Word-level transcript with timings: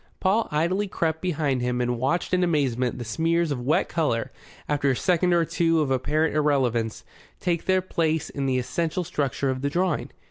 Paul 0.19 0.47
idly 0.49 0.87
crept 0.87 1.21
behind 1.21 1.61
him 1.61 1.79
and 1.79 1.99
watched 1.99 2.33
in 2.33 2.43
amazement 2.43 2.97
the 2.97 3.05
smears 3.05 3.51
of 3.51 3.61
wet 3.61 3.87
colour, 3.87 4.31
after 4.67 4.89
a 4.89 4.95
second 4.95 5.31
or 5.31 5.45
two 5.45 5.79
of 5.79 5.91
apparent 5.91 6.33
irrelevance, 6.35 7.03
take 7.39 7.65
their 7.65 7.81
place 7.83 8.27
in 8.27 8.47
the 8.47 8.57
essential 8.57 9.03
structure 9.03 9.51
of 9.51 9.61
the 9.61 9.69
drawing. 9.69 10.09